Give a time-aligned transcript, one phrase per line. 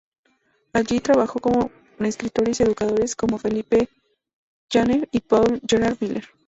[0.73, 1.69] Allí trabajó con
[1.99, 3.87] escritores y educadores como Felipe
[4.73, 6.25] Janer y Paul Gerard Miller.